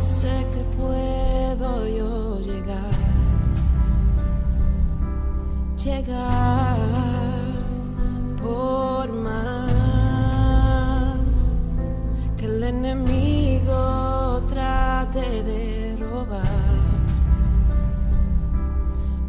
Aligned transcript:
sé 0.00 0.46
que 0.52 0.62
puedo 0.76 1.86
yo 1.88 2.40
llegar. 2.40 2.90
Llegar 5.76 6.78
por 8.42 9.12
más 9.12 9.60
que 12.36 12.46
el 12.46 12.64
enemigo 12.64 14.42
trate 14.48 15.42
de 15.42 15.96
robar 15.98 16.80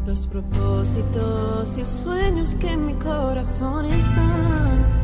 los 0.05 0.26
propósitos 0.26 1.77
y 1.77 1.85
sueños 1.85 2.55
que 2.55 2.71
en 2.71 2.85
mi 2.85 2.93
corazón 2.95 3.85
están 3.85 5.00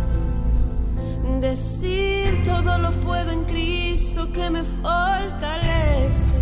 Decir 1.42 2.42
todo 2.44 2.80
lo 2.80 2.92
puedo 3.02 3.30
en 3.30 3.44
Cristo 3.46 4.28
que 4.32 4.50
me 4.50 4.64
fortalece. 4.64 6.34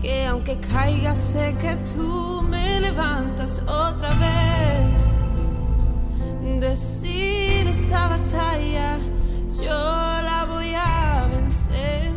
Que 0.00 0.26
aunque 0.26 0.58
caiga 0.58 1.16
sé 1.16 1.54
que 1.58 1.74
tú 1.94 2.42
me 2.48 2.80
levantas 2.82 3.60
otra 3.62 4.14
vez. 4.16 5.00
Decir 6.60 7.66
esta 7.68 8.08
batalla 8.08 8.98
yo 9.56 9.72
la 9.72 10.46
voy 10.46 10.74
a 10.74 11.28
vencer. 11.30 12.12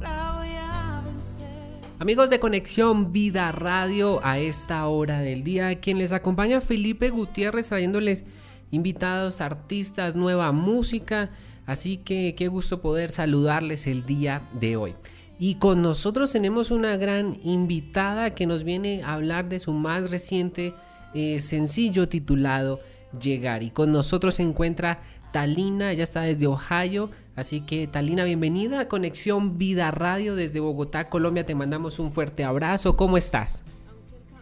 La 0.00 0.34
voy 0.36 0.50
a 0.50 1.02
vencer. 1.02 1.80
Amigos 1.98 2.28
de 2.28 2.38
Conexión 2.40 3.10
Vida 3.10 3.52
Radio 3.52 4.20
a 4.22 4.38
esta 4.38 4.86
hora 4.86 5.20
del 5.20 5.44
día, 5.44 5.80
quien 5.80 5.96
les 5.96 6.12
acompaña 6.12 6.60
Felipe 6.60 7.08
Gutiérrez 7.08 7.70
trayéndoles 7.70 8.26
invitados, 8.70 9.40
artistas, 9.40 10.16
nueva 10.16 10.52
música. 10.52 11.30
Así 11.66 11.96
que 11.96 12.34
qué 12.36 12.48
gusto 12.48 12.80
poder 12.80 13.12
saludarles 13.12 13.86
el 13.86 14.06
día 14.06 14.42
de 14.58 14.76
hoy. 14.76 14.94
Y 15.38 15.56
con 15.56 15.82
nosotros 15.82 16.32
tenemos 16.32 16.70
una 16.70 16.96
gran 16.96 17.38
invitada 17.42 18.34
que 18.34 18.46
nos 18.46 18.64
viene 18.64 19.02
a 19.02 19.14
hablar 19.14 19.48
de 19.48 19.60
su 19.60 19.72
más 19.72 20.10
reciente 20.10 20.74
eh, 21.14 21.40
sencillo 21.40 22.08
titulado 22.08 22.80
Llegar. 23.20 23.62
Y 23.62 23.70
con 23.70 23.92
nosotros 23.92 24.34
se 24.36 24.42
encuentra 24.42 25.00
Talina, 25.32 25.92
ya 25.92 26.04
está 26.04 26.22
desde 26.22 26.46
Ohio. 26.46 27.10
Así 27.34 27.60
que 27.60 27.86
Talina, 27.86 28.24
bienvenida 28.24 28.80
a 28.80 28.88
Conexión 28.88 29.58
Vida 29.58 29.90
Radio 29.90 30.34
desde 30.34 30.60
Bogotá, 30.60 31.08
Colombia. 31.08 31.44
Te 31.44 31.54
mandamos 31.54 31.98
un 31.98 32.12
fuerte 32.12 32.44
abrazo. 32.44 32.96
¿Cómo 32.96 33.18
estás? 33.18 33.62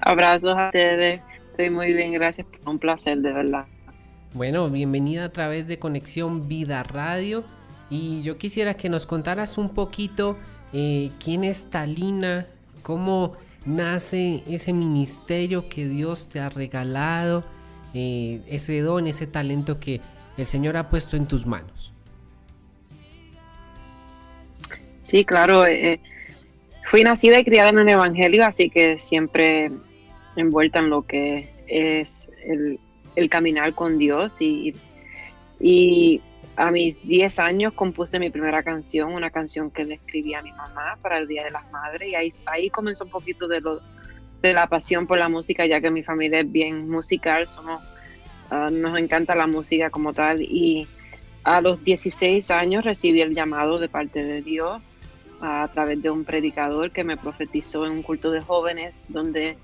Abrazos 0.01 0.57
a 0.57 0.67
ustedes. 0.67 1.21
Estoy 1.51 1.71
muy 1.71 1.93
bien, 1.93 2.13
gracias. 2.13 2.47
Un 2.65 2.79
placer, 2.79 3.19
de 3.19 3.33
verdad. 3.33 3.67
Bueno, 4.35 4.69
bienvenida 4.69 5.27
a 5.27 5.29
través 5.29 5.69
de 5.69 5.79
Conexión 5.79 6.49
Vida 6.49 6.83
Radio. 6.83 7.45
Y 7.89 8.21
yo 8.23 8.37
quisiera 8.37 8.75
que 8.75 8.89
nos 8.89 9.07
contaras 9.07 9.59
un 9.59 9.69
poquito 9.69 10.37
eh, 10.73 11.13
quién 11.23 11.45
es 11.45 11.71
Talina, 11.71 12.49
cómo 12.83 13.35
nace 13.65 14.43
ese 14.49 14.73
ministerio 14.73 15.69
que 15.69 15.89
Dios 15.89 16.29
te 16.29 16.41
ha 16.41 16.49
regalado, 16.49 17.45
eh, 17.95 18.41
ese 18.49 18.81
don, 18.81 19.07
ese 19.07 19.29
talento 19.29 19.79
que 19.79 20.01
el 20.37 20.47
Señor 20.47 20.77
ha 20.79 20.91
puesto 20.91 21.17
en 21.17 21.29
tus 21.29 21.47
manos. 21.47 21.93
Sí, 25.01 25.25
claro. 25.25 25.65
Eh, 25.65 26.01
fui 26.91 27.05
nacida 27.05 27.39
y 27.39 27.45
criada 27.45 27.69
en 27.69 27.79
el 27.79 27.89
Evangelio, 27.89 28.45
así 28.45 28.69
que 28.69 28.99
siempre 28.99 29.71
envuelta 30.35 30.81
en 30.81 30.91
lo 30.91 31.03
que 31.07 31.55
es 31.69 32.29
el, 32.45 32.81
el 33.17 33.29
caminar 33.29 33.75
con 33.75 33.99
Dios 33.99 34.41
y, 34.41 34.75
y 35.61 36.21
a 36.57 36.71
mis 36.71 37.03
10 37.07 37.39
años 37.41 37.73
compuse 37.73 38.19
mi 38.19 38.31
primera 38.31 38.63
canción, 38.63 39.13
una 39.13 39.31
canción 39.31 39.71
que 39.71 39.85
le 39.85 39.95
escribí 39.95 40.35
a 40.35 40.43
mi 40.43 40.53
mamá 40.53 40.99
para 41.03 41.19
el 41.19 41.27
Día 41.27 41.45
de 41.45 41.51
las 41.51 41.71
Madres 41.71 42.09
y 42.09 42.15
ahí, 42.15 42.33
ahí 42.47 42.71
comenzó 42.71 43.05
un 43.05 43.11
poquito 43.11 43.49
de, 43.49 43.61
lo, 43.61 43.81
de 44.41 44.53
la 44.53 44.67
pasión 44.69 45.07
por 45.07 45.19
la 45.19 45.29
música, 45.29 45.67
ya 45.67 45.81
que 45.81 45.91
mi 45.91 46.03
familia 46.03 46.41
es 46.41 46.51
bien 46.51 46.89
musical, 46.89 47.49
somos, 47.49 47.83
ah, 48.51 48.69
nos 48.71 48.97
encanta 48.99 49.35
la 49.35 49.47
música 49.47 49.91
como 49.91 50.13
tal 50.13 50.43
y 50.43 50.87
a 51.43 51.61
los 51.61 51.83
16 51.85 52.51
años 52.51 52.85
recibí 52.85 53.21
el 53.21 53.35
llamado 53.35 53.79
de 53.79 53.89
parte 53.89 54.23
de 54.23 54.41
Dios 54.43 54.81
a 55.41 55.69
través 55.73 56.01
de 56.03 56.11
un 56.11 56.25
predicador 56.25 56.91
que 56.91 57.05
me 57.05 57.17
profetizó 57.17 57.85
en 57.85 57.93
un 57.93 58.03
culto 58.03 58.31
de 58.31 58.41
jóvenes 58.41 59.05
donde 59.09 59.59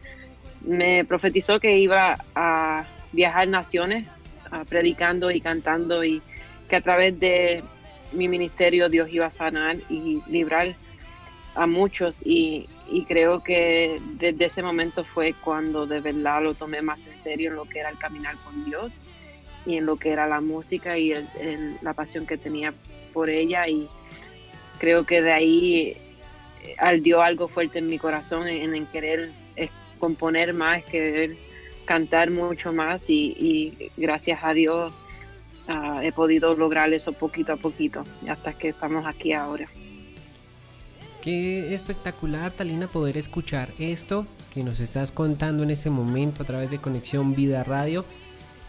me 0.61 1.05
profetizó 1.05 1.59
que 1.59 1.79
iba 1.79 2.19
a 2.35 2.85
viajar 3.13 3.49
naciones 3.49 4.07
ah, 4.51 4.65
predicando 4.69 5.31
y 5.31 5.41
cantando 5.41 6.05
y 6.05 6.23
que 6.69 6.77
a 6.77 6.81
través 6.81 7.19
de 7.19 7.63
mi 8.13 8.29
ministerio 8.29 8.89
Dios 8.89 9.11
iba 9.13 9.27
a 9.27 9.31
sanar 9.31 9.77
y 9.89 10.23
librar 10.27 10.75
a 11.55 11.67
muchos. 11.67 12.21
Y, 12.25 12.69
creo 13.07 13.41
que 13.45 14.01
desde 14.19 14.47
ese 14.47 14.63
momento 14.63 15.05
fue 15.05 15.33
cuando 15.45 15.87
de 15.87 16.01
verdad 16.01 16.43
lo 16.43 16.55
tomé 16.55 16.83
más 16.83 17.07
en 17.07 17.17
serio 17.17 17.51
en 17.51 17.57
lo 17.57 17.65
que 17.65 17.79
era 17.79 17.89
el 17.89 17.97
caminar 17.99 18.35
con 18.39 18.65
Dios 18.65 18.93
y 19.65 19.77
en 19.77 19.87
lo 19.87 19.95
que 19.95 20.11
era 20.11 20.27
la 20.27 20.41
música 20.41 20.99
y 20.99 21.15
la 21.83 21.95
pasión 21.95 22.27
que 22.27 22.37
tenía 22.37 22.75
por 23.13 23.31
ella. 23.31 23.69
Y 23.69 23.89
creo 24.81 25.07
que 25.07 25.23
de 25.23 25.33
ahí 25.33 25.97
eh, 26.65 26.75
ardió 26.79 27.23
algo 27.23 27.47
fuerte 27.47 27.79
en 27.79 27.89
mi 27.89 27.97
corazón 27.97 28.49
en, 28.49 28.75
en 28.75 28.87
querer 28.87 29.31
componer 30.01 30.53
más, 30.53 30.83
querer 30.85 31.37
cantar 31.91 32.31
mucho 32.31 32.73
más 32.73 33.11
y, 33.11 33.91
gracias 33.97 34.45
a 34.45 34.55
Dios 34.55 34.93
ah, 35.67 35.99
he 36.05 36.13
podido 36.13 36.55
lograr 36.55 36.93
eso 36.93 37.13
poquito 37.13 37.53
a 37.53 37.57
poquito 37.57 38.05
hasta 38.29 38.53
que 38.53 38.69
estamos 38.69 39.05
aquí 39.07 39.33
ahora. 39.33 39.67
Qué 41.21 41.75
espectacular, 41.75 42.53
Talina, 42.53 42.87
poder 42.87 43.17
escuchar 43.17 43.71
esto 43.81 44.25
que 44.55 44.63
nos 44.63 44.79
estás 44.79 45.11
contando 45.11 45.65
en 45.65 45.73
este 45.73 45.91
momento 45.91 46.45
a 46.45 46.47
través 46.47 46.71
de 46.71 46.79
Conexión 46.79 47.35
Vida 47.35 47.65
Radio. 47.65 48.05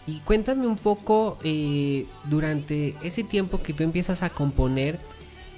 Y 0.08 0.22
cuéntame 0.22 0.66
un 0.66 0.78
poco, 0.78 1.38
eh, 1.44 2.08
durante 2.24 2.96
ese 3.04 3.24
tiempo 3.24 3.62
que 3.62 3.74
tú 3.74 3.84
empiezas 3.84 4.24
a 4.24 4.32
componer, 4.32 4.98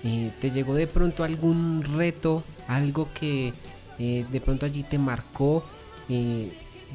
eh, 0.03 0.31
¿te 0.41 0.51
llegó 0.51 0.75
de 0.75 0.87
pronto 0.87 1.23
algún 1.23 1.81
reto, 1.97 2.43
algo 2.67 3.07
que 3.17 3.53
eh, 3.99 4.25
de 4.29 4.41
pronto 4.41 4.65
allí 4.65 4.83
te 4.83 4.97
marcó? 4.97 5.63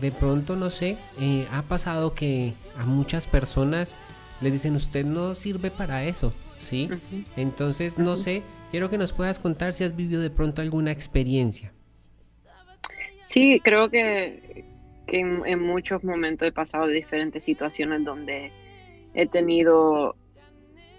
De 0.01 0.13
pronto, 0.13 0.57
no 0.57 0.71
sé, 0.71 0.97
eh, 1.21 1.47
ha 1.51 1.63
pasado 1.63 2.15
que 2.15 2.55
a 2.77 2.85
muchas 2.85 3.27
personas 3.27 3.97
les 4.41 4.53
dicen 4.53 4.77
usted 4.77 5.05
no 5.05 5.35
sirve 5.35 5.71
para 5.71 6.05
eso, 6.05 6.33
¿sí? 6.61 6.89
Entonces, 7.37 7.99
no 7.99 8.17
sé, 8.17 8.43
quiero 8.71 8.91
que 8.91 8.99
nos 8.99 9.13
puedas 9.13 9.39
contar 9.39 9.75
si 9.75 9.85
has 9.85 9.97
vivido 9.97 10.21
de 10.21 10.31
pronto 10.31 10.63
alguna 10.63 10.93
experiencia. 10.93 11.73
Sí, 13.25 13.61
creo 13.63 13.91
que, 13.91 14.65
en, 15.09 15.61
muchos 15.61 16.05
momentos 16.05 16.47
he 16.47 16.53
pasado 16.53 16.87
de 16.87 16.95
diferentes 16.95 17.43
situaciones 17.43 18.05
donde 18.05 18.53
he 19.15 19.27
tenido 19.27 20.15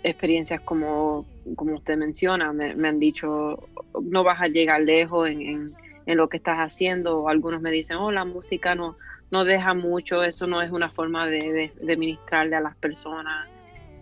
experiencias 0.03 0.61
como, 0.61 1.25
como 1.55 1.75
usted 1.75 1.97
menciona, 1.97 2.51
me, 2.51 2.87
han 2.87 2.99
dicho, 2.99 3.69
no 4.01 4.23
vas 4.23 4.41
a 4.41 4.47
llegar 4.47 4.81
lejos 4.81 5.29
en 5.29 5.41
en 5.41 5.73
lo 6.15 6.29
que 6.29 6.37
estás 6.37 6.57
haciendo. 6.57 7.29
Algunos 7.29 7.61
me 7.61 7.71
dicen, 7.71 7.97
oh, 7.97 8.11
la 8.11 8.25
música 8.25 8.75
no, 8.75 8.97
no 9.31 9.45
deja 9.45 9.73
mucho, 9.73 10.23
eso 10.23 10.47
no 10.47 10.61
es 10.61 10.71
una 10.71 10.89
forma 10.89 11.27
de, 11.27 11.71
de, 11.79 11.97
ministrarle 11.97 12.55
a 12.55 12.61
las 12.61 12.75
personas. 12.77 13.47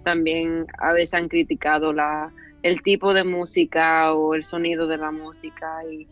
También 0.04 0.66
a 0.80 0.94
veces 0.94 1.16
han 1.16 1.28
criticado 1.28 1.92
la, 1.92 2.32
el 2.64 2.82
tipo 2.82 3.14
de 3.14 3.24
música 3.24 4.14
o 4.14 4.36
el 4.36 4.44
sonido 4.44 4.88
de 4.88 4.98
la 4.98 5.12
música 5.12 5.82
y 5.90 6.08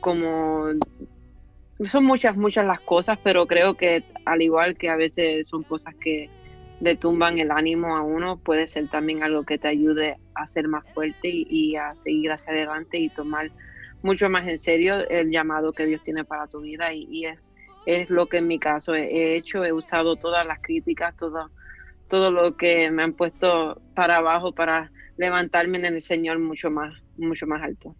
como 0.00 0.66
son 1.84 2.04
muchas, 2.04 2.36
muchas 2.36 2.64
las 2.64 2.80
cosas, 2.80 3.18
pero 3.22 3.46
creo 3.46 3.74
que 3.74 4.04
al 4.24 4.40
igual 4.42 4.76
que 4.76 4.88
a 4.88 4.96
veces 4.96 5.48
son 5.48 5.62
cosas 5.62 5.94
que 5.96 6.30
le 6.80 6.96
tumban 6.96 7.38
el 7.38 7.50
ánimo 7.50 7.96
a 7.96 8.02
uno, 8.02 8.38
puede 8.38 8.68
ser 8.68 8.88
también 8.88 9.22
algo 9.22 9.44
que 9.44 9.58
te 9.58 9.68
ayude 9.68 10.16
a 10.34 10.46
ser 10.46 10.68
más 10.68 10.84
fuerte 10.94 11.28
y, 11.28 11.46
y 11.48 11.76
a 11.76 11.94
seguir 11.96 12.30
hacia 12.32 12.52
adelante 12.52 12.98
y 12.98 13.08
tomar 13.08 13.50
mucho 14.06 14.30
más 14.30 14.46
en 14.46 14.56
serio 14.56 15.06
el 15.08 15.30
llamado 15.30 15.72
que 15.72 15.84
Dios 15.84 16.00
tiene 16.04 16.24
para 16.24 16.46
tu 16.46 16.60
vida 16.60 16.94
y, 16.94 17.26
es, 17.84 18.08
lo 18.08 18.26
que 18.26 18.38
en 18.38 18.46
mi 18.46 18.58
caso 18.58 18.94
he, 18.94 19.36
hecho, 19.36 19.64
he 19.64 19.72
usado 19.72 20.16
todas 20.16 20.46
las 20.46 20.60
críticas, 20.60 21.16
todo, 21.16 21.50
todo 22.08 22.30
lo 22.30 22.56
que 22.56 22.90
me 22.90 23.02
han 23.02 23.12
puesto 23.12 23.80
para 23.94 24.16
abajo 24.16 24.52
para 24.52 24.90
levantarme 25.16 25.78
en 25.78 25.86
el 25.86 26.02
Señor 26.02 26.38
mucho 26.38 26.70
más, 26.70 26.94
mucho 27.16 27.46
más 27.46 27.62
alto. 27.62 27.94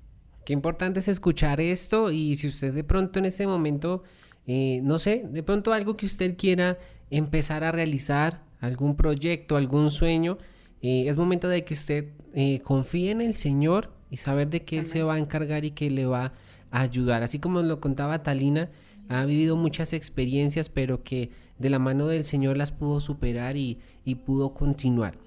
Qué 0.44 0.52
importante 0.52 1.00
es 1.00 1.08
escuchar 1.08 1.60
esto 1.60 2.10
y 2.10 2.36
si 2.36 2.46
usted 2.46 2.72
de 2.72 2.84
pronto 2.84 3.18
en 3.18 3.24
ese 3.26 3.46
momento, 3.46 4.04
eh, 4.46 4.80
no 4.82 4.98
sé, 4.98 5.24
de 5.28 5.42
pronto 5.42 5.72
algo 5.72 5.96
que 5.96 6.06
usted 6.06 6.36
quiera 6.36 6.78
empezar 7.10 7.64
a 7.64 7.72
realizar, 7.72 8.42
algún 8.60 8.96
proyecto, 8.96 9.56
algún 9.56 9.90
sueño, 9.90 10.38
eh, 10.82 11.08
es 11.08 11.16
momento 11.16 11.48
de 11.48 11.64
que 11.64 11.74
usted 11.74 12.12
eh, 12.34 12.60
confíe 12.60 13.10
en 13.10 13.20
el 13.20 13.34
Señor 13.34 13.95
y 14.16 14.18
saber 14.18 14.48
de 14.48 14.64
que 14.64 14.78
Él 14.78 14.86
se 14.86 15.02
va 15.02 15.16
a 15.16 15.18
encargar 15.18 15.66
y 15.66 15.72
que 15.72 15.90
le 15.90 16.06
va 16.06 16.32
a 16.70 16.80
ayudar. 16.80 17.22
Así 17.22 17.38
como 17.38 17.60
lo 17.60 17.80
contaba 17.82 18.22
Talina, 18.22 18.70
ha 19.10 19.26
vivido 19.26 19.56
muchas 19.56 19.92
experiencias, 19.92 20.70
pero 20.70 21.02
que 21.02 21.32
de 21.58 21.68
la 21.68 21.78
mano 21.78 22.06
del 22.06 22.24
Señor 22.24 22.56
las 22.56 22.72
pudo 22.72 23.00
superar 23.00 23.58
y, 23.58 23.78
pudo 24.24 24.54
continuar. 24.54 25.18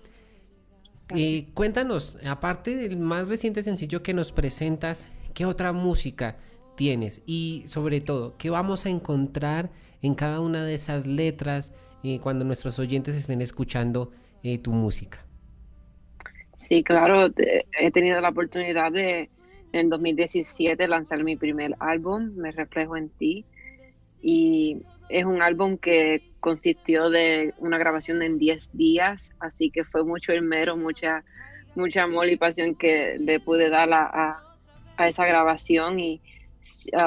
eh, 1.16 1.50
cuéntanos, 1.54 2.18
aparte 2.26 2.76
del 2.76 2.98
más 2.98 3.28
reciente 3.28 3.62
sencillo 3.62 4.02
que 4.02 4.16
nos 4.16 4.32
presentas, 4.32 5.08
¿qué 5.36 5.46
otra 5.46 5.72
música 5.72 6.38
tienes? 6.76 7.22
Y 7.28 7.62
sobre 7.68 8.02
todo, 8.02 8.38
¿qué 8.38 8.50
vamos 8.50 8.88
a 8.88 8.90
encontrar 8.90 9.70
en 10.02 10.16
cada 10.16 10.40
una 10.40 10.66
de 10.66 10.74
esas 10.74 11.06
letras 11.06 11.76
eh, 12.04 12.20
cuando 12.20 12.44
nuestros 12.44 12.80
oyentes 12.80 13.16
estén 13.16 13.42
escuchando 13.42 14.10
eh, 14.42 14.58
tu 14.58 14.72
música? 14.72 15.29
Sí, 16.60 16.84
claro, 16.84 17.32
he 17.38 17.92
tenido 17.92 18.20
la 18.20 18.30
oportunidad 18.30 18.92
de 18.92 19.30
en 19.72 19.90
2017 19.90 20.88
lanzar 20.88 21.24
mi 21.24 21.38
primer 21.38 21.76
álbum, 21.80 22.34
Me 22.36 22.52
Reflejo 22.52 22.98
en 22.98 23.10
Ti, 23.10 23.46
y 24.22 24.82
es 25.08 25.24
un 25.24 25.42
álbum 25.42 25.78
que 25.78 26.22
consistió 26.42 27.10
de 27.10 27.54
una 27.60 27.78
grabación 27.78 28.22
en 28.22 28.38
10 28.38 28.76
días, 28.76 29.32
así 29.40 29.72
que 29.72 29.86
fue 29.86 30.04
mucho 30.04 30.34
el 30.34 30.42
mero, 30.42 30.76
mucha, 30.76 31.24
mucha 31.76 32.04
amor 32.04 32.28
y 32.30 32.36
pasión 32.36 32.76
que 32.76 33.18
le 33.20 33.40
pude 33.40 33.70
dar 33.70 33.92
a, 33.94 34.44
a, 34.98 35.08
esa 35.08 35.26
grabación 35.26 35.98
y 36.00 36.22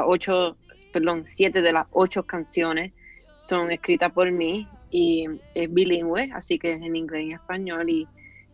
ocho, 0.07 0.57
perdón, 0.95 1.25
siete 1.27 1.61
de 1.61 1.73
las 1.73 1.87
ocho 1.91 2.23
canciones 2.23 2.93
son 3.39 3.71
escritas 3.71 4.13
por 4.13 4.31
mí 4.31 4.67
y 4.91 5.27
es 5.55 5.73
bilingüe, 5.73 6.31
así 6.33 6.59
que 6.59 6.73
es 6.73 6.81
en 6.81 6.97
inglés 6.97 7.27
y 7.27 7.33
español 7.35 7.91
y, 7.91 8.09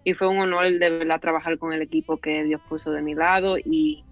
y 0.09 0.15
fue 0.15 0.27
un 0.27 0.39
honor 0.39 0.79
de 0.79 0.89
verdad 0.89 1.21
trabajar 1.21 1.59
con 1.59 1.75
el 1.75 1.83
equipo 1.83 2.17
que 2.17 2.43
Dios 2.45 2.63
puso 2.67 2.93
de 2.93 3.03
mi 3.03 3.15
lado 3.15 3.59
y 3.59 4.03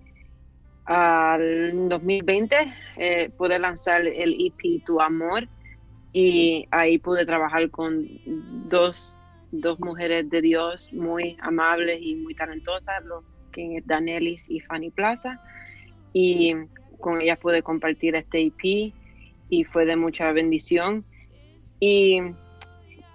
al 0.85 1.89
2020 1.89 2.55
eh, 2.99 3.31
pude 3.31 3.59
lanzar 3.59 4.07
el 4.07 4.37
EP 4.39 4.85
Tu 4.85 5.01
Amor 5.01 5.49
y 6.13 6.69
ahí 6.71 6.99
pude 6.99 7.25
trabajar 7.25 7.71
con 7.71 8.07
dos, 8.69 9.17
dos 9.53 9.81
mujeres 9.81 10.29
de 10.29 10.43
Dios 10.43 10.93
muy 10.93 11.39
amables 11.41 11.99
y 12.03 12.15
muy 12.17 12.35
talentosas, 12.35 13.03
los 13.07 13.25
que 13.51 13.79
es 13.79 13.87
Danelis 13.87 14.51
y 14.51 14.61
Fanny 14.61 14.91
Plaza 14.91 15.41
y 16.13 16.53
con 17.01 17.23
ellas 17.23 17.39
pude 17.39 17.63
compartir 17.63 18.17
este 18.17 18.43
EP 18.43 18.93
y 19.49 19.65
fue 19.65 19.87
de 19.87 19.97
mucha 19.97 20.31
bendición. 20.33 21.07
Y 21.81 22.21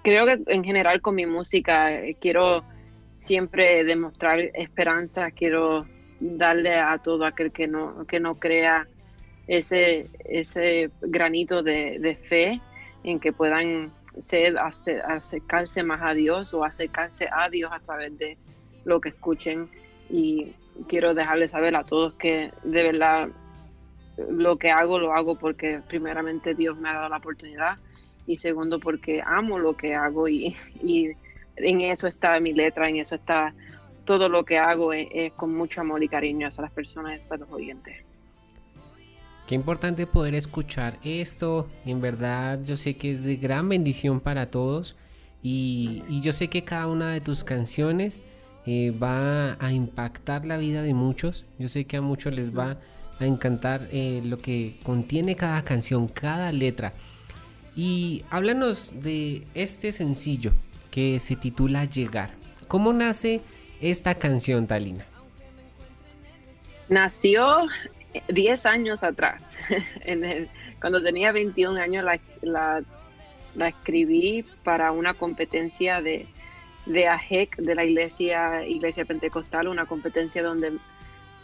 creo 0.01 0.25
que 0.25 0.41
en 0.47 0.63
general 0.63 0.99
con 0.99 1.13
mi 1.13 1.27
música 1.27 1.93
eh, 1.93 2.17
quiero 2.19 2.63
siempre 3.21 3.83
demostrar 3.83 4.39
esperanza, 4.55 5.29
quiero 5.29 5.85
darle 6.19 6.73
a 6.73 6.97
todo 6.97 7.23
aquel 7.23 7.51
que 7.51 7.67
no, 7.67 8.07
que 8.07 8.19
no 8.19 8.33
crea 8.39 8.87
ese, 9.47 10.07
ese 10.25 10.89
granito 11.01 11.61
de, 11.61 12.17
fe 12.23 12.59
en 13.03 13.19
que 13.19 13.31
puedan 13.31 13.93
ser, 14.17 14.57
acercarse 14.57 15.83
más 15.83 16.01
a 16.01 16.15
Dios 16.15 16.51
o 16.55 16.63
acercarse 16.63 17.29
a 17.31 17.47
Dios 17.47 17.71
a 17.71 17.79
través 17.81 18.17
de 18.17 18.39
lo 18.85 18.99
que 18.99 19.09
escuchen. 19.09 19.69
Y 20.09 20.53
quiero 20.87 21.13
dejarles 21.13 21.51
saber 21.51 21.75
a 21.75 21.83
todos 21.83 22.15
que 22.15 22.51
de 22.63 22.83
verdad 22.83 23.29
lo 24.31 24.57
que 24.57 24.71
hago 24.71 24.97
lo 24.97 25.13
hago 25.13 25.35
porque 25.35 25.79
primeramente 25.87 26.55
Dios 26.55 26.75
me 26.79 26.89
ha 26.89 26.93
dado 26.93 27.09
la 27.09 27.17
oportunidad 27.17 27.77
y 28.25 28.37
segundo 28.37 28.79
porque 28.79 29.21
amo 29.23 29.59
lo 29.59 29.77
que 29.77 29.93
hago 29.93 30.27
y 30.27 30.55
en 31.55 31.81
eso 31.81 32.07
está 32.07 32.39
mi 32.39 32.53
letra, 32.53 32.89
en 32.89 32.97
eso 32.97 33.15
está 33.15 33.53
todo 34.05 34.29
lo 34.29 34.43
que 34.43 34.57
hago 34.57 34.93
es, 34.93 35.31
con 35.33 35.55
mucho 35.55 35.81
amor 35.81 36.03
y 36.03 36.07
cariño 36.07 36.47
hacia 36.47 36.63
las 36.63 36.71
personas, 36.71 37.31
a 37.31 37.37
los 37.37 37.49
oyentes. 37.51 37.97
Qué 39.47 39.55
importante 39.55 40.07
poder 40.07 40.35
escuchar 40.35 40.97
esto. 41.03 41.67
En 41.85 42.01
verdad 42.01 42.59
yo 42.63 42.77
sé 42.77 42.95
que 42.95 43.11
es 43.11 43.23
de 43.23 43.35
gran 43.35 43.69
bendición 43.69 44.19
para 44.19 44.49
todos. 44.49 44.95
Y, 45.43 46.03
yo 46.21 46.33
sé 46.33 46.47
que 46.47 46.63
cada 46.63 46.87
una 46.87 47.11
de 47.11 47.21
tus 47.21 47.43
canciones 47.43 48.21
eh, 48.65 48.91
va 48.91 49.57
a 49.59 49.71
impactar 49.71 50.45
la 50.45 50.57
vida 50.57 50.81
de 50.83 50.93
muchos. 50.93 51.45
Yo 51.57 51.67
sé 51.67 51.85
que 51.85 51.97
a 51.97 52.01
muchos 52.01 52.33
les 52.33 52.55
va 52.55 52.77
a 53.19 53.25
encantar 53.25 53.87
eh, 53.91 54.21
lo 54.23 54.37
que 54.37 54.77
contiene 54.83 55.35
cada 55.35 55.63
canción, 55.63 56.07
cada 56.07 56.51
letra. 56.51 56.93
Y 57.75 58.23
háblanos 58.29 58.93
de 59.01 59.43
este 59.53 59.91
sencillo 59.91 60.53
que 60.91 61.19
se 61.19 61.35
titula 61.35 61.85
Llegar. 61.85 62.31
¿Cómo 62.67 62.93
nace 62.93 63.41
esta 63.81 64.15
canción, 64.15 64.67
Talina? 64.67 65.05
Nació 66.89 67.67
10 68.27 68.65
años 68.65 69.03
atrás. 69.03 69.57
cuando 70.79 71.01
tenía 71.01 71.31
21 71.31 71.79
años 71.79 72.05
la, 72.41 72.83
escribí 73.65 74.43
para 74.63 74.91
una 74.91 75.13
competencia 75.13 76.01
de, 76.01 76.27
de 76.85 77.07
AJEC, 77.07 77.57
de 77.57 77.75
la 77.75 77.85
iglesia, 77.85 78.65
iglesia 78.67 79.05
Pentecostal, 79.05 79.67
una 79.67 79.85
competencia 79.85 80.43
donde 80.43 80.79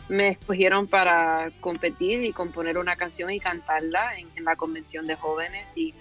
me 0.10 0.30
escogieron 0.30 0.88
para 0.88 1.52
competir 1.60 2.24
y 2.24 2.32
componer 2.32 2.78
una 2.78 2.96
canción 2.96 3.30
y 3.30 3.40
cantarla 3.40 4.18
en, 4.18 4.44
la 4.44 4.56
convención 4.56 5.06
de 5.06 5.16
jóvenes 5.16 5.76
y, 5.76 5.94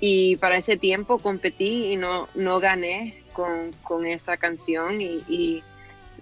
y, 0.00 0.36
para 0.36 0.56
ese 0.56 0.76
tiempo 0.76 1.18
competí 1.18 1.92
y 1.92 1.96
no, 1.96 2.28
no 2.34 2.60
gané 2.60 3.22
con, 3.32 4.06
esa 4.06 4.36
canción. 4.36 5.00
Y, 5.00 5.62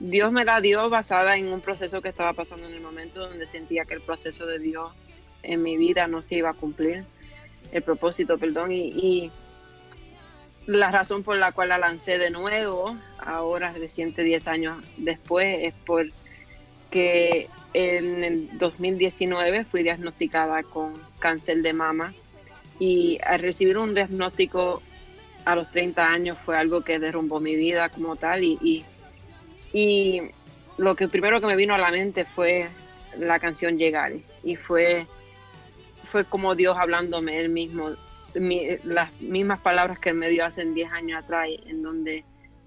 Dios 0.00 0.32
me 0.32 0.44
la 0.44 0.60
dio 0.60 0.88
basada 0.88 1.36
en 1.36 1.52
un 1.52 1.60
proceso 1.60 2.02
que 2.02 2.08
estaba 2.08 2.32
pasando 2.32 2.66
en 2.66 2.74
el 2.74 2.80
momento 2.80 3.20
donde 3.20 3.46
sentía 3.46 3.84
que 3.84 3.94
el 3.94 4.00
proceso 4.00 4.46
de 4.46 4.58
Dios 4.58 4.90
en 5.44 5.62
mi 5.62 5.76
vida 5.76 6.08
no 6.08 6.22
se 6.22 6.36
iba 6.36 6.50
a 6.50 6.54
cumplir, 6.54 7.04
el 7.70 7.82
propósito, 7.82 8.36
perdón, 8.36 8.72
y, 8.72 9.30
la 10.66 10.90
razón 10.90 11.22
por 11.24 11.36
la 11.36 11.52
cual 11.52 11.70
la 11.70 11.78
lancé 11.78 12.18
de 12.18 12.30
nuevo, 12.30 12.96
ahora 13.18 13.72
reciente 13.72 14.22
10 14.22 14.48
años 14.48 14.84
después, 14.96 15.58
es 15.60 15.74
porque 15.84 17.48
en 17.74 18.24
el 18.24 18.58
2019 18.58 19.64
fui 19.64 19.82
diagnosticada 19.82 20.62
con 20.62 20.94
cáncer 21.18 21.62
de 21.62 21.72
mama 21.72 22.14
y 22.82 23.16
al 23.24 23.38
recibir 23.38 23.78
un 23.78 23.94
diagnóstico 23.94 24.82
a 25.44 25.54
los 25.54 25.70
30 25.70 26.04
años 26.04 26.36
fue 26.44 26.58
algo 26.58 26.82
que 26.82 26.98
derrumbó 26.98 27.38
mi 27.38 27.54
vida 27.54 27.90
como 27.90 28.16
tal 28.16 28.42
y, 28.42 28.84
y, 29.72 30.22
lo 30.78 30.96
que 30.96 31.06
primero 31.06 31.40
que 31.40 31.46
me 31.46 31.54
vino 31.54 31.74
a 31.74 31.78
la 31.78 31.92
mente 31.92 32.24
fue 32.24 32.70
la 33.16 33.38
canción 33.38 33.78
Llegar 33.78 34.14
y 34.42 34.56
fue, 34.56 35.06
fue 36.02 36.24
como 36.24 36.56
Dios 36.56 36.76
hablándome 36.76 37.38
él 37.38 37.50
mismo, 37.50 37.90
las 38.34 39.12
mismas 39.20 39.60
palabras 39.60 40.00
que 40.00 40.08
él 40.08 40.16
me 40.16 40.28
dio 40.28 40.44
hace 40.44 40.64
10 40.64 40.90
años 40.90 41.22
atrás, 41.22 41.50
en 41.66 41.84
donde 41.84 42.24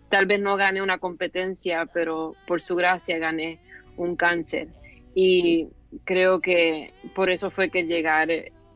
tal 0.08 0.28
vez 0.28 0.40
no 0.40 0.56
gané 0.56 0.82
una 0.82 0.98
competencia, 0.98 1.88
pero 1.88 2.36
por 2.48 2.62
su 2.62 2.78
gracia 2.78 3.18
gané 3.18 3.60
un 3.98 4.16
cáncer. 4.16 4.70
Y 5.14 5.68
creo 6.06 6.40
que 6.40 6.94
por 7.16 7.30
eso 7.32 7.52
fue 7.52 7.70
que 7.70 7.84
Llegar 7.84 8.30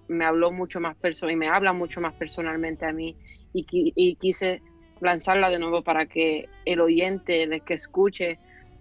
me 0.10 0.25
habló 0.25 0.51
mucho 0.51 0.80
más 0.80 0.98
personal 0.98 1.34
y 1.34 1.38
me 1.38 1.48
habla 1.48 1.72
mucho 1.72 2.01
más 2.01 2.13
personalmente 2.16 2.86
a 2.86 2.92
mí 2.92 3.16
y, 3.54 4.16
quise 4.16 4.62
lanzarla 5.00 5.50
de 5.50 5.60
nuevo 5.60 5.84
para 5.84 6.06
que 6.08 6.50
el 6.66 6.82
oyente, 6.82 7.44
el 7.44 7.62
que 7.63 7.75
escuche, 7.75 8.38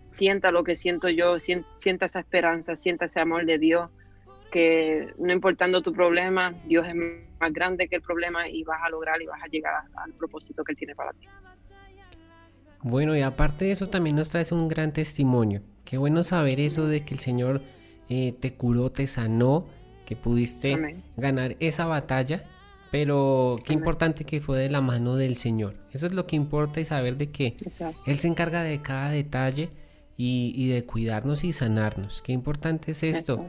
sienta 0.06 0.50
lo 0.50 0.64
que 0.64 0.74
siento 0.74 1.08
yo, 1.08 1.38
sienta 1.38 2.06
esa 2.06 2.20
esperanza, 2.20 2.76
sienta 2.76 3.04
ese 3.04 3.20
amor 3.20 3.46
de 3.46 3.58
Dios, 3.58 3.90
que 4.50 5.12
no 5.18 5.32
importando 5.32 5.82
tu 5.82 5.92
problema, 5.92 6.54
Dios 6.66 6.88
es 6.88 6.94
más 6.94 7.52
grande 7.52 7.88
que 7.88 7.96
el 7.96 8.02
problema 8.02 8.48
y 8.48 8.64
vas 8.64 8.80
a 8.82 8.90
lograr 8.90 9.20
y 9.22 9.26
vas 9.26 9.42
a 9.42 9.46
llegar 9.46 9.74
al 9.94 10.12
propósito 10.14 10.64
que 10.64 10.72
Él 10.72 10.78
tiene 10.78 10.94
para 10.94 11.12
ti. 11.12 11.28
Bueno, 12.82 13.16
y 13.16 13.22
aparte 13.22 13.66
de 13.66 13.72
eso 13.72 13.88
también 13.88 14.16
nos 14.16 14.30
traes 14.30 14.52
un 14.52 14.68
gran 14.68 14.92
testimonio. 14.92 15.62
Qué 15.84 15.98
bueno 15.98 16.22
saber 16.22 16.60
eso 16.60 16.86
de 16.86 17.04
que 17.04 17.14
el 17.14 17.20
Señor 17.20 17.62
eh, 18.08 18.34
te 18.38 18.54
curó, 18.54 18.90
te 18.90 19.06
sanó, 19.06 19.66
que 20.08 20.16
pudiste 20.16 21.02
ganar 21.18 21.54
esa 21.60 21.84
batalla 21.84 22.46
pero 22.90 23.58
qué 23.66 23.74
importante 23.74 24.24
que 24.24 24.40
fue 24.40 24.58
de 24.58 24.70
la 24.70 24.80
mano 24.80 25.16
del 25.16 25.36
Señor. 25.36 25.74
Eso 25.92 26.06
es 26.06 26.14
lo 26.14 26.26
que 26.26 26.36
importa 26.36 26.80
y 26.80 26.86
saber 26.86 27.18
de 27.18 27.30
que 27.30 27.58
Él 28.06 28.18
se 28.18 28.28
encarga 28.28 28.62
de 28.62 28.80
cada 28.80 29.10
detalle 29.10 29.68
y, 30.16 30.68
de 30.68 30.86
cuidarnos 30.86 31.44
y 31.44 31.52
sanarnos. 31.52 32.22
Qué 32.22 32.32
importante 32.32 32.92
es 32.92 33.02
esto. 33.02 33.46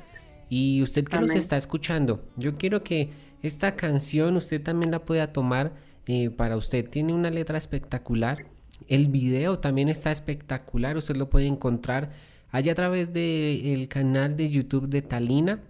Y 0.49 0.81
usted 0.81 1.05
que 1.05 1.17
nos 1.17 1.31
está 1.31 1.55
escuchando, 1.55 2.21
yo 2.35 2.57
quiero 2.57 2.83
que 2.83 3.11
esta 3.41 3.77
canción 3.77 4.35
usted 4.35 4.61
también 4.61 4.91
la 4.91 5.05
pueda 5.05 5.31
tomar 5.31 5.71
eh, 6.05 6.29
para 6.29 6.57
usted. 6.57 6.89
Tiene 6.89 7.13
una 7.13 7.29
letra 7.29 7.57
espectacular. 7.57 8.45
El 8.89 9.07
video 9.07 9.59
también 9.59 9.87
está 9.87 10.11
espectacular. 10.11 10.97
Usted 10.97 11.15
lo 11.15 11.29
puede 11.29 11.47
encontrar 11.47 12.09
allá 12.51 12.73
a 12.73 12.75
través 12.75 13.13
del 13.13 13.87
canal 13.87 14.35
de 14.35 14.49
YouTube 14.49 14.89
de 14.89 15.01
Talina 15.01 15.61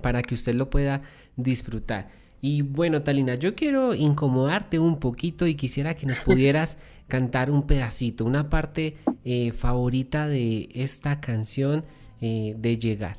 para 0.00 0.22
que 0.22 0.34
usted 0.34 0.54
lo 0.54 0.70
pueda 0.70 1.02
disfrutar. 1.36 2.08
Y 2.40 2.62
bueno, 2.62 3.02
Talina, 3.02 3.36
yo 3.36 3.54
quiero 3.54 3.94
incomodarte 3.94 4.78
un 4.80 4.98
poquito 4.98 5.46
y 5.46 5.54
quisiera 5.54 5.94
que 5.94 6.06
nos 6.06 6.20
pudieras 6.24 6.78
cantar 7.08 7.50
un 7.50 7.66
pedacito, 7.66 8.24
una 8.24 8.50
parte 8.50 8.96
eh, 9.24 9.52
favorita 9.52 10.26
de 10.26 10.68
esta 10.74 11.20
canción 11.20 11.84
eh, 12.20 12.54
de 12.56 12.78
Llegar. 12.78 13.18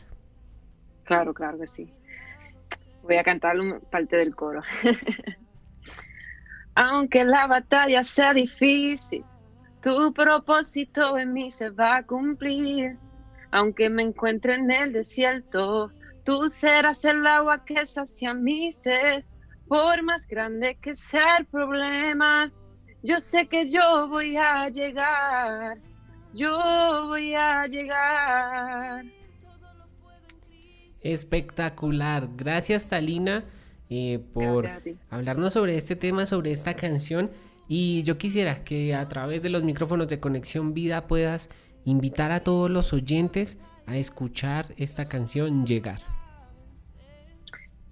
Claro, 1.06 1.34
claro 1.34 1.58
que 1.60 1.68
sí. 1.68 1.94
Voy 3.04 3.18
a 3.18 3.24
cantar 3.24 3.56
parte 3.90 4.16
del 4.18 4.36
coro. 4.36 4.62
Aunque 6.76 7.24
la 7.24 7.48
batalla 7.48 8.04
sea 8.04 8.34
difícil, 8.34 9.24
Tu 9.82 10.14
propósito 10.14 11.18
en 11.18 11.34
mí 11.34 11.52
se 11.52 11.70
va 11.70 11.98
a 11.98 12.04
cumplir, 12.04 12.98
aunque 13.52 13.90
me 13.90 14.02
encuentre 14.02 14.56
en 14.56 14.72
el 14.72 14.94
desierto. 14.94 15.92
Tú 16.24 16.50
serás 16.50 17.04
el 17.04 17.28
agua 17.28 17.66
que 17.66 17.86
sacia 17.86 18.34
mi 18.34 18.72
sed, 18.72 19.24
por 19.68 20.02
más 20.04 20.26
grande 20.26 20.78
que 20.82 20.96
sea 20.96 21.38
el 21.40 21.46
problema. 21.46 22.52
Yo 23.02 23.20
sé 23.20 23.48
que 23.48 23.70
yo 23.70 24.08
voy 24.08 24.38
a 24.38 24.70
llegar, 24.70 25.78
yo 26.34 27.08
voy 27.08 27.34
a 27.34 27.68
llegar. 27.68 29.04
Espectacular. 31.02 32.30
Gracias, 32.38 32.88
Talina, 32.88 33.44
eh, 33.90 34.20
por 34.34 34.70
hablarnos 35.10 35.52
sobre 35.52 35.76
este 35.76 35.98
tema, 35.98 36.26
sobre 36.26 36.54
esta 36.54 36.76
canción. 36.76 37.30
Y 37.68 38.04
yo 38.04 38.18
quisiera 38.18 38.64
que 38.64 38.96
a 38.96 39.10
través 39.10 39.42
de 39.42 39.50
los 39.50 39.64
micrófonos 39.64 40.08
de 40.08 40.22
Conexión 40.22 40.74
Vida 40.74 41.02
puedas 41.02 41.50
invitar 41.84 42.32
a 42.32 42.40
todos 42.40 42.70
los 42.70 42.94
oyentes 42.94 43.58
a 43.86 43.98
escuchar 43.98 44.74
esta 44.78 45.06
canción 45.06 45.66
Llegar. 45.66 46.13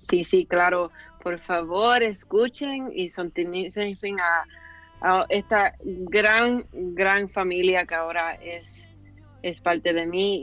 Sí, 0.01 0.23
sí, 0.23 0.45
claro. 0.45 0.91
Por 1.21 1.39
favor, 1.39 2.01
escuchen 2.01 2.91
y 2.93 3.11
sintonicen 3.11 4.19
a, 4.19 4.45
a 5.01 5.25
esta 5.29 5.75
gran, 5.83 6.65
gran 6.73 7.29
familia 7.29 7.85
que 7.85 7.95
ahora 7.95 8.33
es 8.35 8.87
es 9.41 9.61
parte 9.61 9.93
de 9.93 10.05
mí 10.05 10.41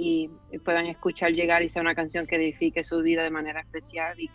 y, 0.53 0.59
puedan 0.59 0.87
escuchar 0.87 1.33
llegar 1.33 1.63
y 1.63 1.69
sea 1.69 1.83
una 1.83 1.95
canción 1.95 2.27
que 2.27 2.37
edifique 2.37 2.83
su 2.83 3.01
vida 3.03 3.23
de 3.23 3.31
manera 3.31 3.61
especial 3.61 4.19
y 4.19 4.29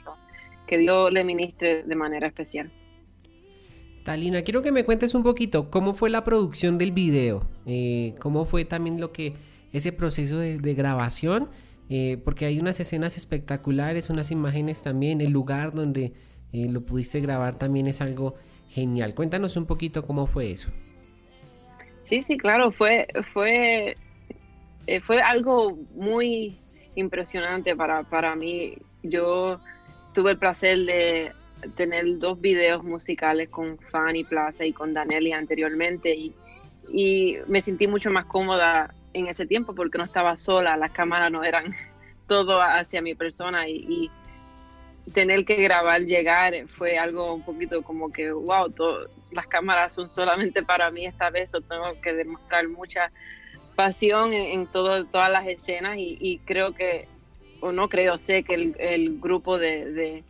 que, 0.68 0.78
Dios 0.78 1.12
le 1.12 1.24
ministre 1.24 1.84
de 1.84 1.96
manera 1.96 2.26
especial. 2.26 2.72
Talina, 4.04 4.42
quiero 4.42 4.64
que 4.64 4.72
me 4.72 4.84
cuentes 4.84 5.14
un 5.14 5.22
poquito 5.22 5.70
cómo 5.70 5.94
fue 5.94 6.10
la 6.10 6.24
producción 6.24 6.80
del 6.80 6.92
video, 6.92 7.48
eh, 7.68 8.16
cómo 8.20 8.46
fue 8.46 8.66
también 8.66 9.00
lo 9.00 9.12
que 9.12 9.34
ese 9.72 9.92
proceso 9.92 10.40
de, 10.40 10.58
grabación, 10.74 11.50
eh, 11.90 12.18
porque 12.24 12.46
hay 12.46 12.60
unas 12.60 12.80
escenas 12.80 13.18
espectaculares, 13.18 14.10
unas 14.10 14.32
imágenes 14.32 14.82
también, 14.82 15.22
el 15.22 15.32
lugar 15.32 15.74
donde 15.74 16.14
eh, 16.52 16.70
lo 16.70 16.82
pudiste 16.82 17.20
grabar 17.20 17.56
también 17.56 17.88
es 17.88 18.02
algo 18.02 18.36
genial. 18.70 19.14
Cuéntanos 19.16 19.58
un 19.58 19.66
poquito 19.66 20.06
cómo 20.06 20.28
fue 20.28 20.52
eso. 20.52 20.70
Sí, 22.04 22.22
sí, 22.22 22.38
claro, 22.38 22.72
fue, 22.72 23.08
fue 23.34 23.96
eh, 24.88 25.00
fue 25.00 25.20
algo 25.20 25.78
muy 25.96 26.58
impresionante 26.96 27.76
para, 27.76 28.04
para 28.04 28.36
mí. 28.36 28.78
Yo 29.02 29.60
tuve 30.14 30.32
el 30.32 30.38
placer 30.38 30.80
de 30.80 31.32
tener 31.76 32.20
dos 32.20 32.40
videos 32.42 32.84
musicales 32.84 33.50
con 33.50 33.78
Fanny 33.92 34.24
Plaza 34.26 34.66
y 34.66 34.74
con 34.74 34.94
Danelli 34.94 35.32
anteriormente 35.32 36.14
y, 36.14 36.34
y 36.92 37.38
me 37.48 37.62
sentí 37.62 37.88
mucho 37.88 38.12
más 38.12 38.26
cómoda 38.26 38.94
en 39.14 39.28
ese 39.28 39.46
tiempo 39.46 39.74
porque 39.76 39.98
no 39.98 40.04
estaba 40.04 40.36
sola, 40.36 40.78
las 40.78 40.92
cámaras 40.92 41.32
no 41.32 41.44
eran 41.44 41.66
todo 42.28 42.62
hacia 42.62 43.02
mi 43.02 43.16
persona 43.16 43.68
y, 43.68 44.12
tener 45.12 45.44
que 45.44 45.56
grabar, 45.58 46.06
llegar, 46.06 46.54
fue 46.70 46.98
algo 46.98 47.34
un 47.34 47.44
poquito 47.44 47.82
como 47.82 48.10
que, 48.10 48.32
wow, 48.32 48.74
las 49.32 49.48
cámaras 49.48 49.92
son 49.94 50.08
solamente 50.08 50.64
para 50.64 50.90
mí 50.92 51.06
esta 51.06 51.30
vez 51.30 51.54
o 51.54 51.60
tengo 51.60 52.00
que 52.02 52.14
demostrar 52.14 52.70
mucha 52.70 53.12
pasión 53.76 54.34
en, 54.34 54.68
todo, 54.68 55.06
todas 55.06 55.30
las 55.30 55.48
escenas 55.48 55.96
y, 55.98 56.40
creo 56.46 56.74
que, 56.74 57.08
o 57.60 57.72
no 57.72 57.90
creo, 57.90 58.18
sé 58.18 58.44
que 58.44 58.54
el, 58.54 59.20
grupo 59.20 59.58
de, 59.58 60.24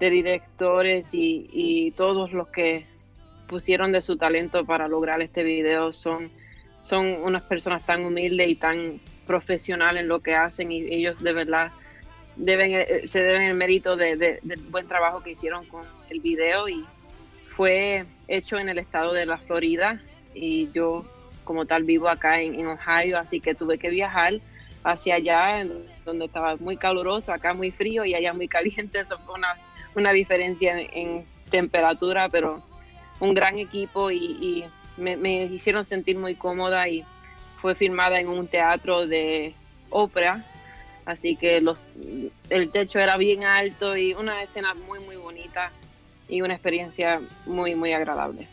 directores 0.00 1.10
y, 1.12 1.92
todos 1.96 2.32
los 2.32 2.48
que 2.48 2.86
pusieron 3.48 3.92
de 3.92 4.00
su 4.00 4.16
talento 4.16 4.64
para 4.64 4.88
lograr 4.88 5.20
este 5.20 5.42
video 5.42 5.92
son, 5.92 6.30
son 6.88 7.06
unas 7.22 7.42
personas 7.42 7.84
tan 7.84 8.04
humildes 8.04 8.48
y 8.48 8.54
tan 8.56 9.00
profesionales 9.26 10.02
en 10.02 10.08
lo 10.08 10.20
que 10.20 10.34
hacen 10.34 10.72
y 10.72 10.82
ellos 10.94 11.20
de 11.22 11.32
verdad 11.32 11.70
deben 12.36 12.72
eh, 12.72 13.06
se 13.06 13.20
deben 13.20 13.42
el 13.42 13.54
mérito 13.54 13.96
de, 13.96 14.16
del 14.16 14.60
buen 14.70 14.86
trabajo 14.86 15.20
que 15.22 15.32
hicieron 15.32 15.66
con 15.66 15.84
el 16.08 16.20
video 16.20 16.68
y 16.68 16.84
fue 17.56 18.06
hecho 18.28 18.58
en 18.58 18.68
el 18.68 18.78
estado 18.78 19.12
de 19.12 19.26
la 19.26 19.36
Florida 19.38 20.00
y 20.34 20.70
yo 20.72 21.04
como 21.48 21.64
tal 21.64 21.84
vivo 21.84 22.10
acá 22.10 22.42
en, 22.42 22.66
Ohio, 22.66 23.18
así 23.18 23.40
que 23.40 23.54
tuve 23.54 23.78
que 23.78 23.88
viajar 23.88 24.34
hacia 24.84 25.14
allá, 25.14 25.66
donde 26.04 26.26
estaba 26.26 26.56
muy 26.56 26.76
caluroso, 26.76 27.32
acá 27.32 27.54
muy 27.54 27.70
frío 27.70 28.04
y 28.04 28.14
allá 28.14 28.34
muy 28.34 28.48
caliente. 28.56 29.00
Eso 29.00 29.18
fue 29.20 29.34
una, 29.96 30.12
diferencia 30.12 30.78
en, 30.78 31.24
temperatura, 31.50 32.28
pero 32.28 32.62
un 33.18 33.32
gran 33.32 33.58
equipo 33.58 34.10
y, 34.10 34.64
me, 34.98 35.44
hicieron 35.46 35.84
sentir 35.84 36.18
muy 36.18 36.34
cómoda 36.34 36.88
y 36.88 37.04
fue 37.60 37.74
filmada 37.74 38.20
en 38.20 38.28
un 38.28 38.46
teatro 38.46 39.06
de 39.06 39.54
ópera, 39.90 40.44
así 41.06 41.36
que 41.36 41.60
los, 41.60 41.88
el 42.50 42.70
techo 42.70 42.98
era 42.98 43.16
bien 43.16 43.44
alto 43.44 43.96
y 43.96 44.14
una 44.14 44.42
escena 44.42 44.74
muy, 44.74 45.00
muy 45.00 45.16
bonita 45.16 45.72
y 46.28 46.42
una 46.42 46.54
experiencia 46.54 47.20
muy, 47.46 47.74
muy 47.74 47.92
agradable. 47.92 48.46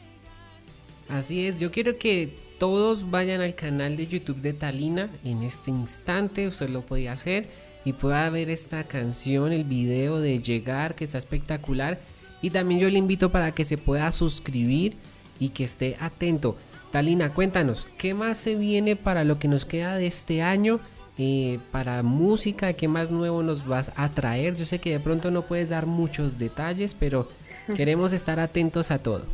Así 1.09 1.45
es, 1.45 1.59
yo 1.59 1.71
quiero 1.71 1.97
que 1.97 2.29
todos 2.57 3.11
vayan 3.11 3.41
al 3.41 3.53
canal 3.53 3.97
de 3.97 4.07
YouTube 4.07 4.37
de 4.37 4.53
Talina 4.53 5.09
en 5.23 5.43
este 5.43 5.69
instante, 5.69 6.47
usted 6.47 6.69
lo 6.69 6.81
podía 6.81 7.11
hacer 7.11 7.47
y 7.83 7.93
pueda 7.93 8.27
ver 8.29 8.49
esta 8.49 8.85
canción, 8.85 9.51
el 9.51 9.65
video 9.65 10.19
de 10.19 10.39
Llegar 10.39 10.95
que 10.95 11.03
está 11.03 11.17
espectacular 11.17 11.99
y 12.41 12.49
también 12.49 12.79
yo 12.79 12.89
le 12.89 12.97
invito 12.97 13.31
para 13.31 13.51
que 13.53 13.65
se 13.65 13.77
pueda 13.77 14.11
suscribir 14.11 14.95
y 15.39 15.49
que 15.49 15.63
esté 15.63 15.97
atento. 15.99 16.57
Talina, 16.91 17.33
cuéntanos, 17.33 17.87
¿qué 17.97 18.13
más 18.13 18.37
se 18.37 18.55
viene 18.55 18.95
para 18.95 19.23
lo 19.23 19.37
que 19.37 19.47
nos 19.47 19.65
queda 19.65 19.95
de 19.95 20.07
este 20.07 20.41
año? 20.41 20.79
Eh, 21.17 21.59
para 21.71 22.03
música, 22.03 22.73
¿qué 22.73 22.87
más 22.87 23.11
nuevo 23.11 23.41
nos 23.43 23.65
vas 23.65 23.91
a 23.95 24.09
traer? 24.11 24.55
Yo 24.55 24.65
sé 24.65 24.79
que 24.79 24.91
de 24.91 24.99
pronto 24.99 25.31
no 25.31 25.43
puedes 25.43 25.69
dar 25.69 25.85
muchos 25.85 26.37
detalles, 26.37 26.93
pero 26.93 27.29
queremos 27.75 28.13
estar 28.13 28.39
atentos 28.39 28.91
a 28.91 28.99
todo. 28.99 29.25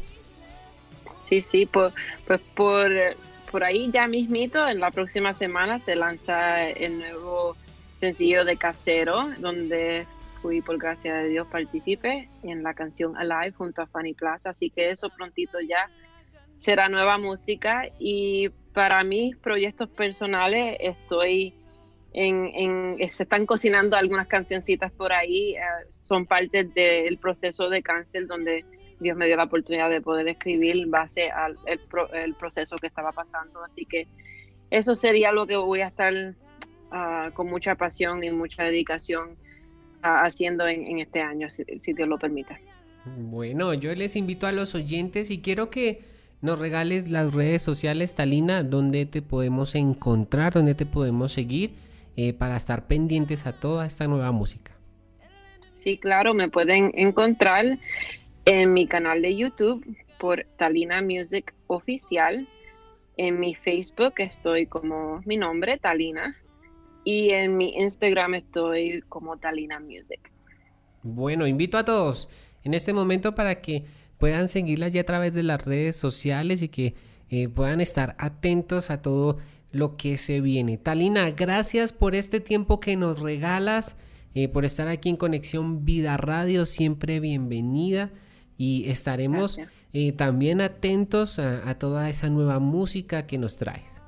Sí, 1.25 1.41
sí, 1.41 1.65
pues, 1.65 1.93
pues 2.27 2.41
por, 2.55 2.91
por 3.51 3.63
ahí 3.63 3.89
ya 3.91 4.07
mismito, 4.07 4.67
en 4.67 4.79
la 4.79 4.91
próxima 4.91 5.33
semana 5.33 5.79
se 5.79 5.95
lanza 5.95 6.67
el 6.67 6.99
nuevo 6.99 7.55
sencillo 7.95 8.45
de 8.45 8.57
Casero, 8.57 9.29
donde 9.39 10.05
fui 10.41 10.61
por 10.61 10.77
gracia 10.77 11.15
de 11.15 11.29
Dios 11.29 11.47
participé 11.51 12.29
en 12.43 12.63
la 12.63 12.73
canción 12.73 13.15
Alive 13.17 13.51
junto 13.51 13.81
a 13.81 13.87
Fanny 13.87 14.13
Plaza, 14.13 14.51
así 14.51 14.69
que 14.69 14.89
eso 14.89 15.09
prontito 15.09 15.59
ya 15.59 15.89
será 16.57 16.89
nueva 16.89 17.17
música 17.17 17.87
y 17.99 18.49
para 18.73 19.03
mis 19.03 19.35
proyectos 19.37 19.89
personales 19.89 20.77
estoy 20.79 21.53
en, 22.13 22.97
se 23.11 23.23
están 23.23 23.45
cocinando 23.45 23.95
algunas 23.95 24.27
cancioncitas 24.27 24.91
por 24.91 25.13
ahí, 25.13 25.55
eh, 25.55 25.61
son 25.89 26.25
parte 26.25 26.65
del 26.65 27.17
proceso 27.17 27.69
de 27.69 27.81
cáncer 27.81 28.27
donde 28.27 28.65
Dios 28.99 29.17
me 29.17 29.27
dio 29.27 29.37
la 29.37 29.45
oportunidad 29.45 29.89
de 29.89 30.01
poder 30.01 30.27
escribir 30.27 30.85
base 30.87 31.31
al 31.31 31.57
el, 31.65 32.35
proceso 32.35 32.75
que 32.75 32.87
estaba 32.87 33.11
pasando. 33.11 33.63
Así 33.63 33.85
que 33.85 34.07
eso 34.69 34.93
sería 34.93 35.31
lo 35.31 35.47
que 35.47 35.55
voy 35.55 35.81
a 35.81 35.87
estar 35.87 36.13
ah, 36.91 37.31
con 37.33 37.47
mucha 37.47 37.75
pasión 37.75 38.23
y 38.23 38.29
mucha 38.29 38.63
dedicación 38.63 39.37
haciendo 40.01 40.67
en, 40.67 40.99
este 40.99 41.21
año, 41.21 41.49
si, 41.49 41.93
Dios 41.93 42.07
lo 42.07 42.17
permite. 42.17 42.57
Bueno, 43.05 43.73
yo 43.73 43.93
les 43.95 44.15
invito 44.15 44.47
a 44.47 44.51
los 44.51 44.75
oyentes 44.75 45.31
y 45.31 45.39
quiero 45.39 45.69
que 45.69 46.01
nos 46.41 46.59
regales 46.59 47.09
las 47.09 47.33
redes 47.33 47.61
sociales, 47.61 48.15
Talina, 48.15 48.63
donde 48.63 49.05
te 49.05 49.21
podemos 49.21 49.75
encontrar, 49.75 50.53
donde 50.53 50.75
te 50.75 50.85
podemos 50.85 51.31
seguir 51.33 51.73
eh, 52.15 52.33
para 52.33 52.57
estar 52.57 52.87
pendientes 52.87 53.45
a 53.45 53.53
toda 53.53 53.85
esta 53.85 54.07
nueva 54.07 54.31
música. 54.31 54.71
Sí, 55.75 55.97
claro, 55.97 56.33
me 56.33 56.49
pueden 56.49 56.91
encontrar 56.95 57.79
en 58.45 58.73
mi 58.73 58.87
canal 58.87 59.21
de 59.21 59.35
YouTube 59.35 59.85
por 60.19 60.45
Talina 60.57 61.01
Music 61.01 61.53
Oficial. 61.67 62.47
En 63.17 63.39
mi 63.39 63.55
Facebook 63.55 64.13
estoy 64.17 64.67
como 64.67 65.21
mi 65.25 65.37
nombre, 65.37 65.77
Talina. 65.79 66.35
Y 67.03 67.29
en 67.31 67.57
mi 67.57 67.73
Instagram 67.75 68.35
estoy 68.35 69.01
como 69.09 69.37
Talina 69.37 69.79
Music. 69.79 70.19
Bueno, 71.03 71.47
invito 71.47 71.77
a 71.77 71.85
todos 71.85 72.29
en 72.63 72.73
este 72.73 72.93
momento 72.93 73.33
para 73.33 73.61
que 73.61 73.85
puedan 74.17 74.47
seguirla 74.47 74.87
ya 74.87 75.01
a 75.01 75.05
través 75.05 75.33
de 75.33 75.43
las 75.43 75.63
redes 75.65 75.95
sociales 75.95 76.61
y 76.61 76.69
que 76.69 76.93
eh, 77.29 77.49
puedan 77.49 77.81
estar 77.81 78.15
atentos 78.19 78.91
a 78.91 79.01
todo 79.01 79.37
lo 79.71 79.97
que 79.97 80.17
se 80.17 80.41
viene. 80.41 80.77
Talina, 80.77 81.31
gracias 81.31 81.93
por 81.93 82.13
este 82.13 82.39
tiempo 82.39 82.79
que 82.79 82.95
nos 82.95 83.19
regalas, 83.19 83.95
eh, 84.33 84.47
por 84.47 84.65
estar 84.65 84.87
aquí 84.87 85.09
en 85.09 85.17
Conexión 85.17 85.85
Vida 85.85 86.17
Radio, 86.17 86.65
siempre 86.65 87.19
bienvenida 87.19 88.11
y 88.57 88.89
estaremos 88.89 89.59
eh, 89.93 90.11
también 90.11 90.61
atentos 90.61 91.39
a, 91.39 91.73
toda 91.79 92.09
esa 92.09 92.29
nueva 92.29 92.59
música 92.59 93.25
que 93.25 93.37
nos 93.37 93.57
traes. 93.57 94.00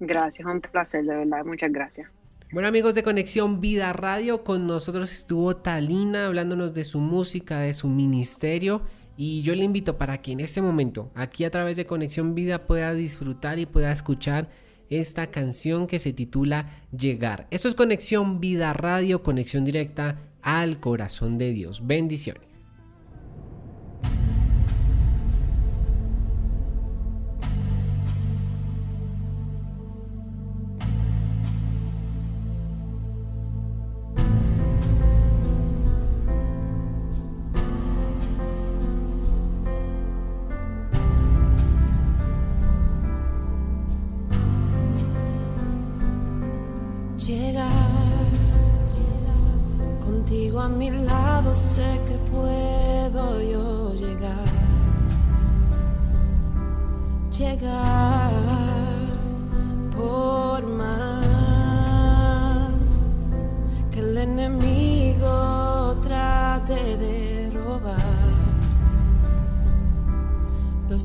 Gracias, 0.00 0.46
un 0.46 0.60
placer, 0.60 1.04
de 1.04 1.16
verdad, 1.16 1.44
muchas 1.44 1.72
gracias. 1.72 2.08
Bueno 2.50 2.68
amigos 2.68 2.94
de 2.94 3.02
Conexión 3.02 3.60
Vida 3.60 3.92
Radio, 3.92 4.42
con 4.42 4.66
nosotros 4.66 5.12
estuvo 5.12 5.56
Talina 5.56 6.26
hablándonos 6.26 6.72
de 6.72 6.84
su 6.84 6.98
música, 6.98 7.60
de 7.60 7.74
su 7.74 7.88
ministerio 7.88 8.80
Y 9.18 9.42
yo 9.42 9.54
le 9.54 9.64
invito 9.64 9.98
para 9.98 10.22
que 10.22 10.32
en 10.32 10.40
este 10.40 10.62
momento, 10.62 11.10
aquí 11.14 11.44
a 11.44 11.50
través 11.50 11.76
de 11.76 11.84
Conexión 11.84 12.34
Vida, 12.34 12.66
pueda 12.66 12.94
disfrutar 12.94 13.58
y 13.58 13.66
pueda 13.66 13.92
escuchar 13.92 14.48
esta 14.88 15.26
canción 15.26 15.86
que 15.86 15.98
se 15.98 16.12
titula 16.12 16.70
Llegar. 16.96 17.46
Esto 17.50 17.68
es 17.68 17.74
Conexión 17.74 18.40
Vida 18.40 18.72
Radio, 18.72 19.22
conexión 19.22 19.64
directa 19.64 20.18
al 20.40 20.80
corazón 20.80 21.36
de 21.36 21.52
Dios. 21.52 21.86
Bendiciones. 21.86 22.47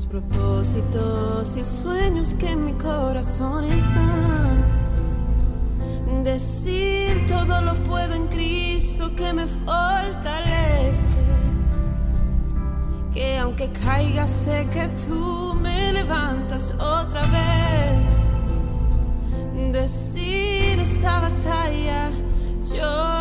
Propósitos 0.00 1.56
y 1.56 1.62
sueños 1.62 2.34
que 2.34 2.50
en 2.50 2.64
mi 2.64 2.72
corazón 2.72 3.64
están. 3.64 4.64
Decir 6.24 7.26
todo 7.26 7.60
lo 7.60 7.74
puedo 7.84 8.14
en 8.14 8.26
Cristo 8.26 9.14
que 9.14 9.32
me 9.32 9.46
fortalece. 9.46 11.24
Que 13.12 13.38
aunque 13.38 13.70
caiga 13.70 14.26
sé 14.26 14.66
que 14.72 14.88
tú 15.06 15.54
me 15.62 15.92
levantas 15.92 16.72
otra 16.72 17.22
vez. 17.26 18.10
Decir 19.72 20.80
esta 20.80 21.20
batalla 21.20 22.10
yo 22.74 23.13